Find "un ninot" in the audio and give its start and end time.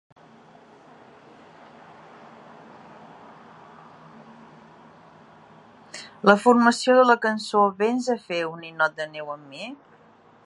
8.53-8.97